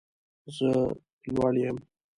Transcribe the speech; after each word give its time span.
زه 0.55 0.69
لوړ 1.33 1.53
یم 1.65 1.77